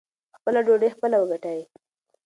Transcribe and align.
خپله 0.37 0.59
ډوډۍ 0.65 0.89
خپله 0.95 1.17
وګټئ. 1.19 1.61